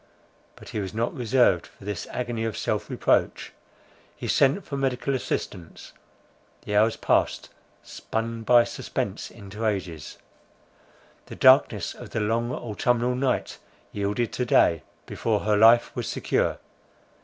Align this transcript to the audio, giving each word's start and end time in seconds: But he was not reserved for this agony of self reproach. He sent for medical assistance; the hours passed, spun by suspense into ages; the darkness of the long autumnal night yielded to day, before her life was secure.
But 0.55 0.69
he 0.69 0.79
was 0.79 0.95
not 0.95 1.13
reserved 1.15 1.67
for 1.67 1.85
this 1.85 2.07
agony 2.07 2.43
of 2.43 2.57
self 2.57 2.89
reproach. 2.89 3.53
He 4.15 4.27
sent 4.27 4.65
for 4.65 4.75
medical 4.75 5.13
assistance; 5.13 5.93
the 6.63 6.75
hours 6.75 6.95
passed, 6.95 7.49
spun 7.83 8.41
by 8.41 8.63
suspense 8.63 9.29
into 9.29 9.63
ages; 9.63 10.17
the 11.27 11.35
darkness 11.35 11.93
of 11.93 12.09
the 12.09 12.19
long 12.19 12.51
autumnal 12.51 13.13
night 13.13 13.59
yielded 13.91 14.33
to 14.33 14.43
day, 14.43 14.81
before 15.05 15.41
her 15.41 15.55
life 15.55 15.95
was 15.95 16.07
secure. 16.07 16.57